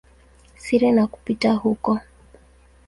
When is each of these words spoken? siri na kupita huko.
siri 0.63 0.89
na 0.95 1.03
kupita 1.11 1.51
huko. 1.53 1.99